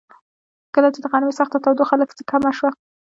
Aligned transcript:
کله 0.75 0.87
چې 0.93 0.99
د 1.01 1.05
غرمې 1.11 1.33
سخته 1.39 1.57
تودوخه 1.63 1.95
لږ 2.01 2.09
څه 2.17 2.23
کمه 2.31 2.51
شوه. 2.57 2.69